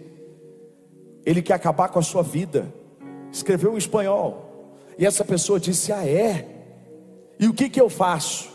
[1.26, 2.74] ele quer acabar com a sua vida.
[3.32, 4.78] Escreveu em espanhol.
[4.98, 6.48] E essa pessoa disse: Ah, é?
[7.38, 8.50] E o que, que eu faço?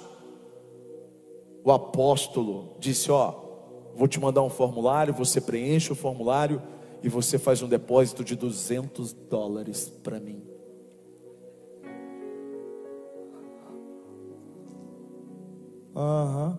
[1.63, 3.51] O apóstolo disse: Ó,
[3.95, 6.63] Vou te mandar um formulário, você preenche o formulário
[7.03, 10.43] e você faz um depósito de 200 dólares para mim.
[15.95, 16.59] Aham.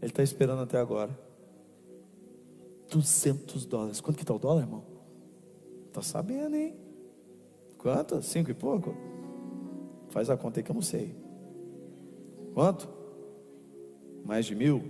[0.00, 1.18] Ele está esperando até agora.
[2.90, 4.00] 200 dólares.
[4.00, 4.84] Quanto que está o dólar, irmão?
[5.92, 6.76] Tá sabendo, hein?
[7.78, 8.20] Quanto?
[8.22, 8.94] Cinco e pouco?
[10.08, 11.16] Faz a conta aí que eu não sei.
[12.54, 12.88] Quanto?
[14.24, 14.82] Mais de mil?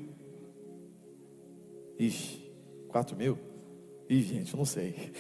[1.98, 2.52] Ixi,
[2.88, 3.38] quatro mil?
[4.08, 4.94] Ih, gente, eu não sei.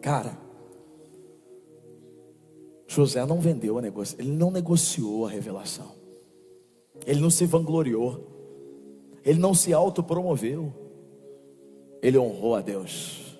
[0.00, 0.38] Cara,
[2.96, 5.92] José não vendeu a negócio, ele não negociou a revelação.
[7.06, 8.26] Ele não se vangloriou.
[9.24, 10.72] Ele não se autopromoveu.
[12.02, 13.38] Ele honrou a Deus.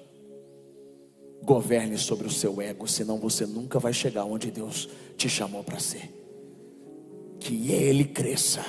[1.43, 5.79] Governe sobre o seu ego, senão você nunca vai chegar onde Deus te chamou para
[5.79, 6.17] ser
[7.47, 8.65] que ele cresça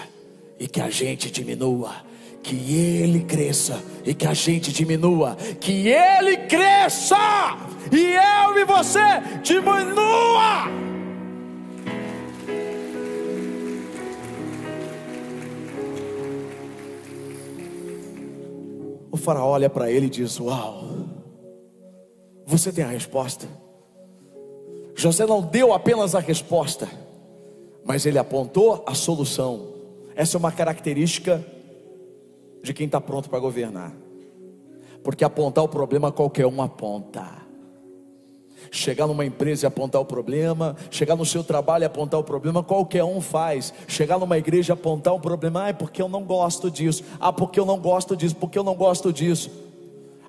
[0.60, 1.96] e que a gente diminua.
[2.44, 2.56] Que
[3.02, 5.36] ele cresça e que a gente diminua.
[5.60, 7.18] Que ele cresça
[7.92, 9.00] e eu e você
[9.42, 10.68] diminua.
[19.12, 20.84] O faraó olha para ele e diz: Uau,
[22.46, 23.48] você tem a resposta.
[24.96, 26.88] José não deu apenas a resposta,
[27.86, 29.68] mas ele apontou a solução.
[30.16, 31.46] Essa é uma característica
[32.64, 33.94] de quem está pronto para governar,
[35.04, 37.47] porque apontar o problema qualquer um aponta.
[38.72, 42.63] Chegar numa empresa e apontar o problema, chegar no seu trabalho e apontar o problema,
[42.63, 43.74] qualquer um faz.
[43.88, 47.32] Chegar numa igreja e apontar o problema, ah, é porque eu não gosto disso, ah,
[47.32, 49.49] porque eu não gosto disso, porque eu não gosto disso.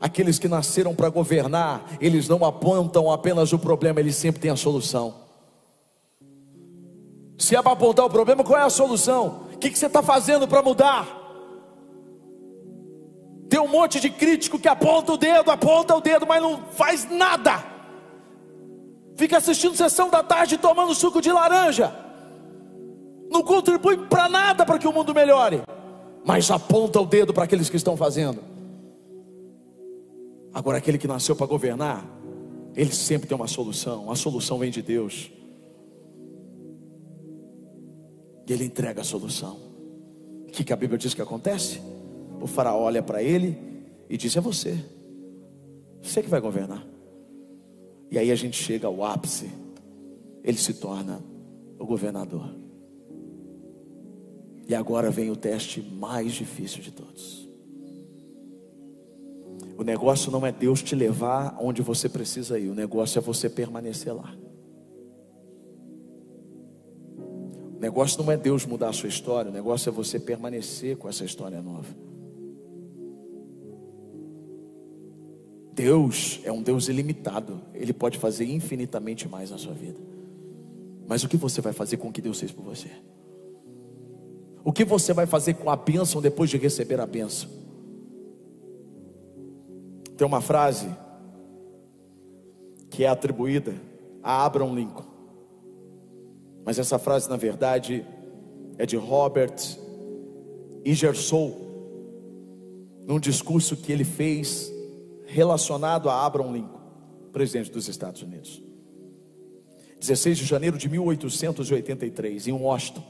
[0.01, 4.57] Aqueles que nasceram para governar, eles não apontam apenas o problema, eles sempre têm a
[4.57, 5.15] solução.
[7.37, 9.43] Se é para apontar o problema, qual é a solução?
[9.55, 11.17] O que, que você está fazendo para mudar?
[13.49, 17.09] Tem um monte de crítico que aponta o dedo, aponta o dedo, mas não faz
[17.11, 17.78] nada
[19.19, 21.93] fica assistindo sessão da tarde tomando suco de laranja,
[23.29, 25.61] não contribui para nada para que o mundo melhore,
[26.25, 28.41] mas aponta o dedo para aqueles que estão fazendo.
[30.55, 32.07] Agora, aquele que nasceu para governar,
[32.77, 35.33] ele sempre tem uma solução, a solução vem de Deus,
[38.47, 39.59] e ele entrega a solução.
[40.47, 41.83] O que, que a Bíblia diz que acontece?
[42.41, 43.59] O faraó olha para ele
[44.09, 44.83] e diz: É você,
[46.01, 46.98] você que vai governar.
[48.11, 49.51] E aí a gente chega ao ápice,
[50.43, 51.23] ele se torna
[51.79, 52.55] o governador.
[54.67, 57.49] E agora vem o teste mais difícil de todos.
[59.79, 63.49] O negócio não é Deus te levar onde você precisa ir, o negócio é você
[63.49, 64.35] permanecer lá.
[67.77, 71.09] O negócio não é Deus mudar a sua história, o negócio é você permanecer com
[71.09, 71.87] essa história nova.
[75.79, 80.01] Deus é um Deus ilimitado, Ele pode fazer infinitamente mais na sua vida.
[81.07, 82.91] Mas o que você vai fazer com o que Deus fez por você?
[84.65, 87.49] O que você vai fazer com a bênção depois de receber a bênção?
[90.17, 90.89] Tem uma frase
[92.91, 93.73] que é atribuída
[94.21, 95.07] a Abraham Lincoln,
[96.65, 98.05] mas essa frase, na verdade,
[98.77, 99.55] é de Robert
[100.85, 101.57] Ingersoll,
[103.07, 104.77] num discurso que ele fez
[105.29, 106.81] relacionado a Abraham Lincoln,
[107.33, 108.63] presidente dos Estados Unidos.
[110.01, 113.03] 16 de janeiro de 1883, em Washington.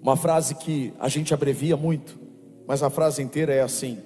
[0.00, 2.18] Uma frase que a gente abrevia muito,
[2.66, 3.98] mas a frase inteira é assim: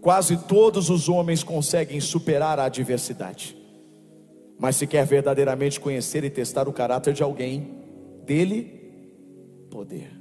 [0.00, 3.56] Quase todos os homens conseguem superar a adversidade,
[4.58, 7.74] mas se quer verdadeiramente conhecer e testar o caráter de alguém,
[8.24, 8.80] dele
[9.70, 10.19] poder.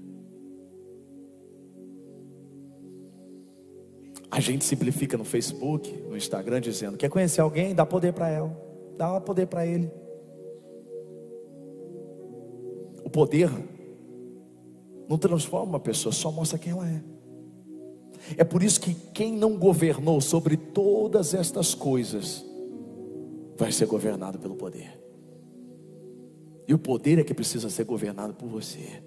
[4.31, 7.73] A gente simplifica no Facebook, no Instagram, dizendo: quer conhecer alguém?
[7.73, 8.55] Dá poder para ela,
[8.97, 9.91] dá poder para ele.
[13.03, 13.49] O poder
[15.07, 17.01] não transforma uma pessoa, só mostra quem ela é.
[18.37, 22.45] É por isso que quem não governou sobre todas estas coisas
[23.57, 24.99] vai ser governado pelo poder.
[26.67, 29.01] E o poder é que precisa ser governado por você.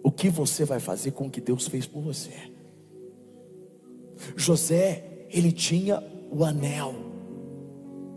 [0.00, 2.54] O que você vai fazer com o que Deus fez por você?
[4.36, 6.94] José, ele tinha o anel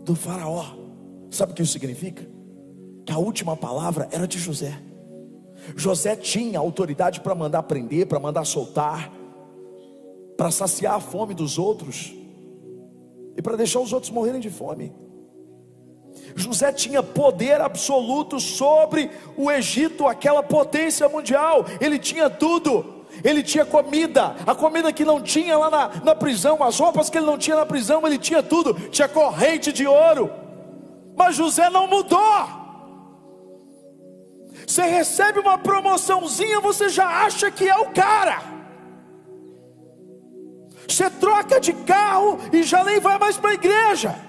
[0.04, 0.76] do Faraó.
[1.30, 2.26] Sabe o que isso significa?
[3.04, 4.78] Que a última palavra era de José.
[5.76, 9.12] José tinha autoridade para mandar prender, para mandar soltar,
[10.36, 12.14] para saciar a fome dos outros
[13.36, 14.92] e para deixar os outros morrerem de fome.
[16.34, 23.64] José tinha poder absoluto sobre o Egito, aquela potência mundial, ele tinha tudo ele tinha
[23.64, 27.38] comida, a comida que não tinha lá na, na prisão, as roupas que ele não
[27.38, 30.30] tinha na prisão, ele tinha tudo, tinha corrente de ouro.
[31.16, 32.58] Mas José não mudou.
[34.66, 38.42] Você recebe uma promoçãozinha, você já acha que é o cara.
[40.86, 44.27] Você troca de carro e já nem vai mais para a igreja.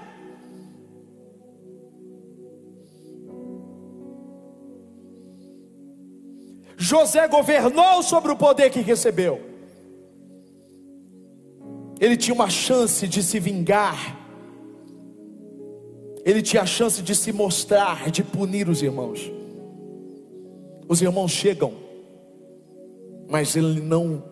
[6.90, 9.40] José governou sobre o poder que recebeu.
[12.00, 14.18] Ele tinha uma chance de se vingar.
[16.24, 19.30] Ele tinha a chance de se mostrar, de punir os irmãos.
[20.88, 21.72] Os irmãos chegam,
[23.28, 24.24] mas ele não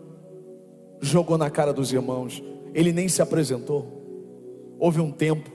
[1.00, 2.42] jogou na cara dos irmãos,
[2.74, 3.86] ele nem se apresentou.
[4.80, 5.48] Houve um tempo,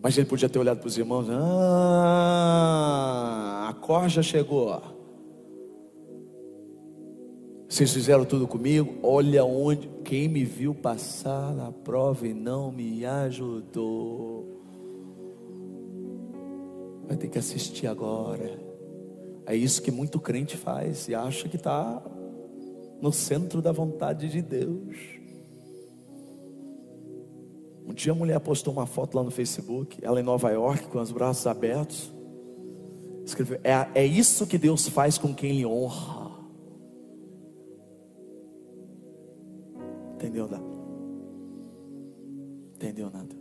[0.00, 2.60] mas ele podia ter olhado para os irmãos: Ah,
[3.70, 4.99] a corja chegou.
[7.70, 8.98] Vocês fizeram tudo comigo.
[9.00, 14.60] Olha onde quem me viu passar na prova e não me ajudou.
[17.06, 18.58] Vai ter que assistir agora.
[19.46, 22.02] É isso que muito crente faz e acha que está
[23.00, 24.96] no centro da vontade de Deus.
[27.86, 31.00] Um dia a mulher postou uma foto lá no Facebook, ela em Nova York, com
[31.00, 32.12] os braços abertos.
[33.24, 36.19] Escreveu: É, é isso que Deus faz com quem lhe honra.
[40.20, 40.62] Entendeu nada?
[42.74, 43.34] Entendeu nada?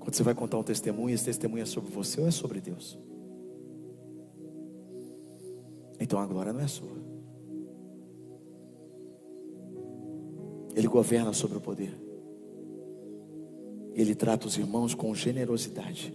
[0.00, 2.98] Quando você vai contar um testemunho, esse testemunho é sobre você ou é sobre Deus?
[6.00, 6.98] Então a glória não é sua.
[10.74, 11.96] Ele governa sobre o poder.
[13.94, 16.12] Ele trata os irmãos com generosidade.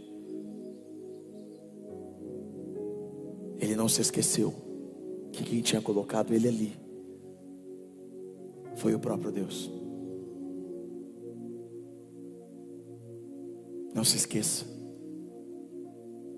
[3.63, 4.53] Ele não se esqueceu
[5.31, 6.77] que quem tinha colocado ele ali
[8.75, 9.71] foi o próprio Deus.
[13.95, 14.65] Não se esqueça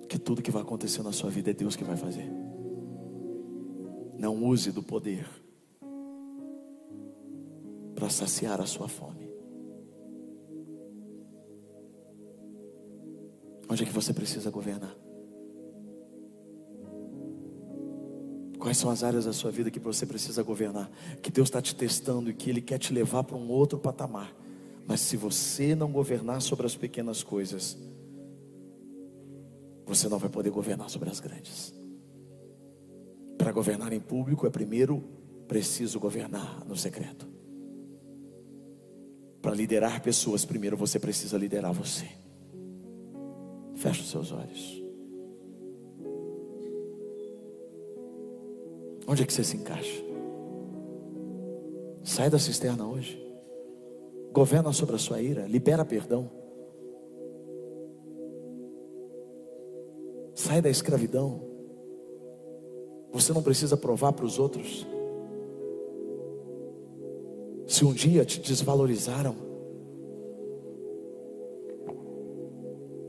[0.08, 2.32] que tudo que vai acontecer na sua vida é Deus que vai fazer.
[4.20, 5.28] Não use do poder
[7.96, 9.28] para saciar a sua fome.
[13.68, 14.96] Onde é que você precisa governar?
[18.66, 20.89] Quais são as áreas da sua vida que você precisa governar?
[21.22, 24.36] Que Deus está te testando e que Ele quer te levar para um outro patamar.
[24.88, 27.78] Mas se você não governar sobre as pequenas coisas,
[29.86, 31.76] você não vai poder governar sobre as grandes.
[33.38, 35.03] Para governar em público é primeiro
[35.47, 37.28] preciso governar no secreto.
[39.43, 42.07] Para liderar pessoas, primeiro você precisa liderar você.
[43.76, 44.85] Feche os seus olhos.
[49.08, 50.03] Onde é que você se encaixa?
[52.03, 53.22] Sai da cisterna hoje.
[54.32, 56.30] Governa sobre a sua ira, libera perdão.
[60.34, 61.41] Sai da escravidão.
[63.12, 64.86] Você não precisa provar para os outros.
[67.66, 69.36] Se um dia te desvalorizaram,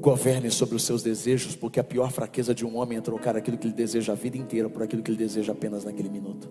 [0.06, 3.58] Governe sobre os seus desejos, porque a pior fraqueza de um homem é trocar aquilo
[3.58, 6.48] que ele deseja a vida inteira por aquilo que ele deseja apenas naquele minuto.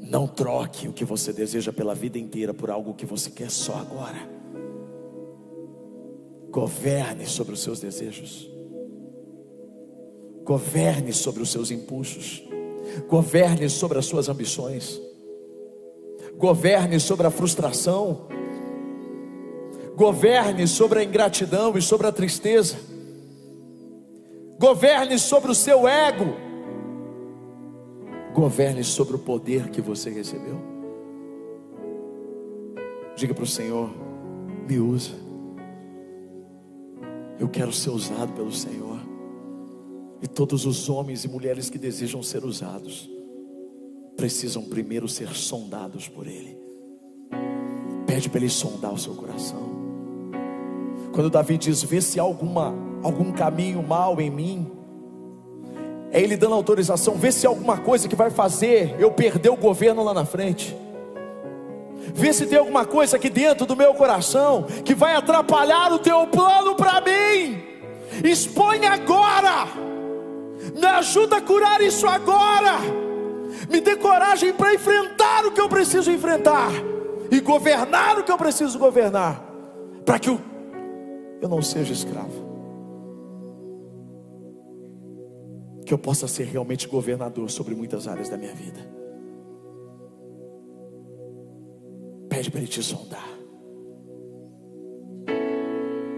[0.00, 3.74] Não troque o que você deseja pela vida inteira por algo que você quer só
[3.74, 4.30] agora.
[6.52, 8.48] Governe sobre os seus desejos.
[10.44, 12.44] Governe sobre os seus impulsos.
[13.08, 15.02] Governe sobre as suas ambições.
[16.38, 18.35] Governe sobre a frustração
[19.96, 22.76] governe sobre a ingratidão e sobre a tristeza,
[24.58, 26.36] governe sobre o seu ego,
[28.34, 30.60] governe sobre o poder que você recebeu.
[33.16, 33.90] Diga para o Senhor:
[34.68, 35.12] me usa,
[37.40, 39.00] eu quero ser usado pelo Senhor,
[40.20, 43.10] e todos os homens e mulheres que desejam ser usados,
[44.14, 46.58] precisam primeiro ser sondados por Ele.
[48.06, 49.85] Pede para Ele sondar o seu coração.
[51.16, 54.70] Quando Davi diz: Vê se há alguma, algum caminho mal em mim.
[56.12, 59.56] É ele dando autorização, vê se há alguma coisa que vai fazer eu perder o
[59.56, 60.76] governo lá na frente.
[62.14, 66.26] Vê se tem alguma coisa aqui dentro do meu coração que vai atrapalhar o teu
[66.26, 67.62] plano para mim.
[68.22, 69.68] Expõe agora.
[70.74, 72.78] Me ajuda a curar isso agora.
[73.70, 76.70] Me dê coragem para enfrentar o que eu preciso enfrentar
[77.30, 79.42] e governar o que eu preciso governar,
[80.04, 80.55] para que o
[81.40, 82.44] eu não seja escravo.
[85.84, 88.80] Que eu possa ser realmente governador sobre muitas áreas da minha vida.
[92.28, 93.36] Pede para Ele te sondar.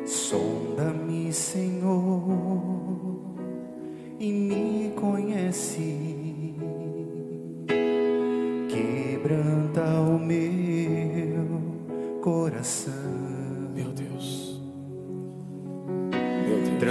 [0.04, 2.24] Sonda-me, Senhor,
[4.18, 6.07] e me conhece.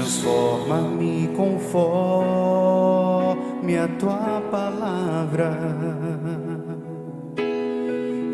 [0.08, 2.24] Transforma-me conforme
[3.78, 5.52] a tua palavra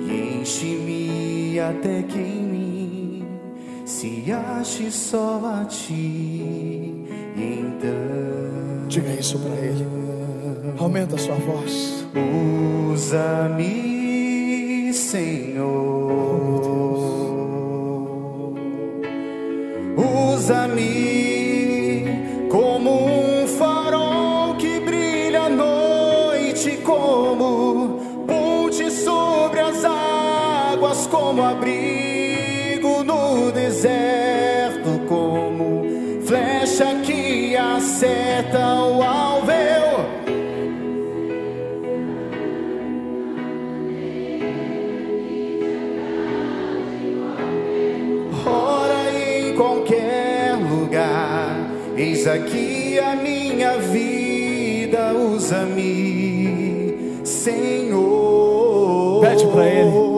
[0.07, 3.25] e enche-me até que em mim
[3.85, 7.07] se ache só a ti.
[7.35, 9.87] Então, diga isso para Ele,
[10.77, 12.05] aumenta a sua voz.
[12.93, 16.03] Usa-me, Senhor.
[19.97, 21.02] Usa-me
[31.33, 35.83] como abrigo no deserto, como
[36.23, 40.05] flecha que acerta o alveu.
[48.45, 51.67] Ora em qualquer lugar,
[51.97, 59.21] eis aqui a minha vida, usa-me, Senhor.
[59.21, 60.12] Pede para ele.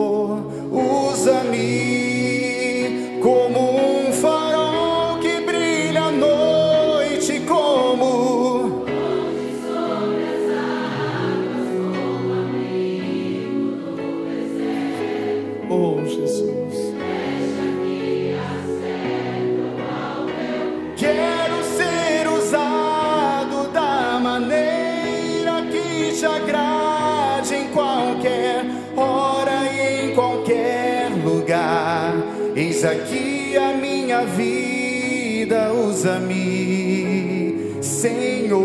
[32.86, 38.64] Aqui a minha vida, usa-me, Senhor,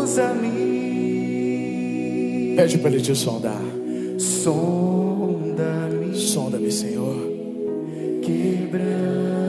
[0.00, 0.50] usa-me.
[2.56, 3.60] Pede para Ele te sondar.
[4.18, 7.16] Sonda-me, Sonda-me, Senhor.
[8.22, 9.40] quebranta-me.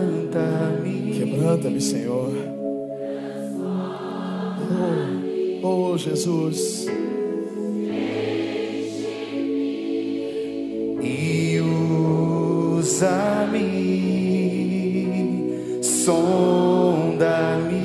[1.19, 2.31] Quebranta-me, Senhor.
[5.63, 6.87] Oh, oh, Jesus.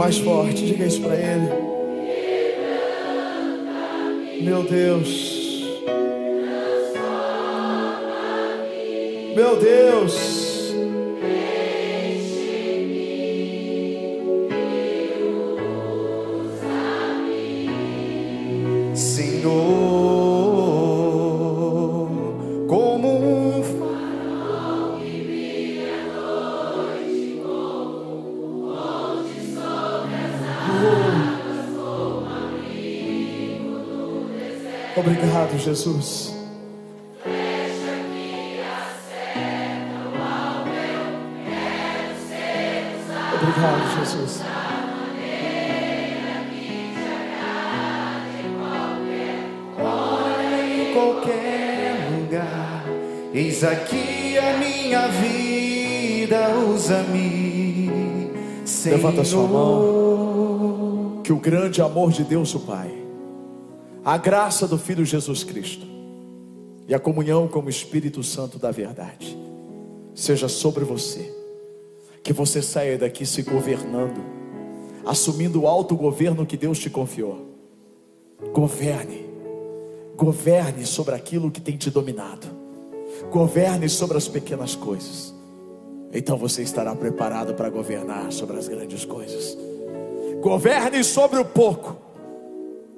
[0.06, 1.48] Mais forte, diga isso para Ele.
[4.40, 5.68] Meu Deus.
[9.34, 10.45] Meu Deus.
[35.46, 36.34] Obrigado, Jesus.
[43.34, 44.42] Obrigado, Jesus.
[50.68, 52.84] em qualquer lugar.
[53.32, 58.32] Eis aqui a minha vida, usa-me.
[58.84, 61.20] Levanta sua mão.
[61.22, 62.85] Que o grande amor de Deus, o Pai,
[64.06, 65.84] a graça do Filho Jesus Cristo
[66.86, 69.36] e a comunhão com o Espírito Santo da verdade
[70.14, 71.34] seja sobre você.
[72.22, 74.20] Que você saia daqui se governando,
[75.04, 77.48] assumindo o alto governo que Deus te confiou.
[78.52, 79.26] Governe,
[80.14, 82.46] governe sobre aquilo que tem te dominado,
[83.32, 85.34] governe sobre as pequenas coisas.
[86.12, 89.58] Então você estará preparado para governar sobre as grandes coisas.
[90.40, 91.96] Governe sobre o pouco,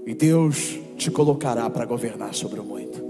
[0.07, 3.01] e Deus te colocará para governar sobre o muito.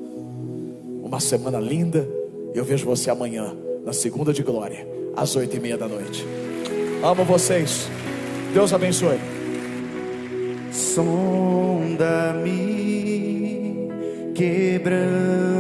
[1.03, 2.07] Uma semana linda.
[2.55, 4.87] Eu vejo você amanhã, na segunda de glória,
[5.17, 6.25] às oito e meia da noite.
[7.03, 7.89] Amo vocês.
[8.53, 9.19] Deus abençoe.
[10.71, 11.09] Sonda-me,
[14.35, 15.51] quebranta-me,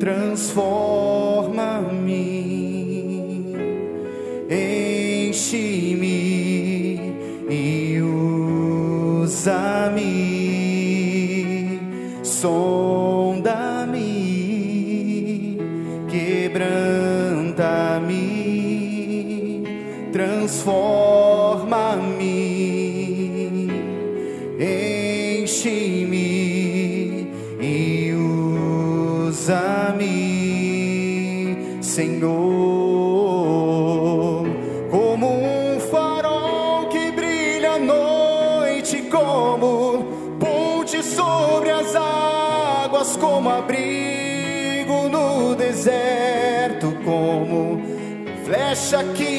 [0.00, 0.95] transforma-me,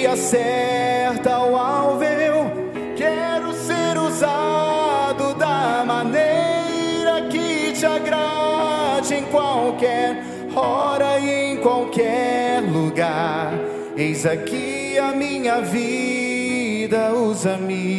[0.07, 2.03] acerta o alvo.
[2.03, 2.51] Eu
[2.95, 10.23] quero ser usado da maneira que te agrade em qualquer
[10.55, 13.53] hora e em qualquer lugar.
[13.95, 17.96] Eis aqui a minha vida, usa-me.